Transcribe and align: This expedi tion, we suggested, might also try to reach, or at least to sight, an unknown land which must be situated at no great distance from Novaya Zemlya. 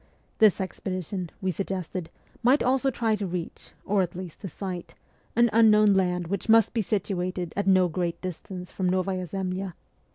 This 0.39 0.57
expedi 0.57 1.05
tion, 1.07 1.29
we 1.41 1.51
suggested, 1.51 2.09
might 2.41 2.63
also 2.63 2.89
try 2.89 3.15
to 3.15 3.27
reach, 3.27 3.69
or 3.85 4.01
at 4.01 4.15
least 4.15 4.41
to 4.41 4.49
sight, 4.49 4.95
an 5.35 5.47
unknown 5.53 5.93
land 5.93 6.25
which 6.25 6.49
must 6.49 6.73
be 6.73 6.81
situated 6.81 7.53
at 7.55 7.67
no 7.67 7.87
great 7.87 8.19
distance 8.19 8.71
from 8.71 8.89
Novaya 8.89 9.27
Zemlya. 9.27 9.75